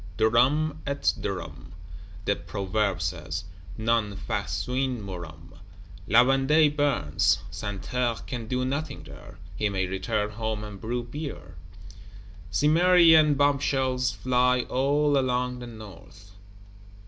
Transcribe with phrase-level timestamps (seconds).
[0.17, 1.73] Durum et durum,
[2.25, 3.43] the Proverb says,
[3.77, 5.59] non faciunt murum.
[6.07, 11.53] La Vendée burns; Santerre can do nothing there; he may return home and brew beer.
[12.49, 16.31] Cimmerian bombshells fly all along the North.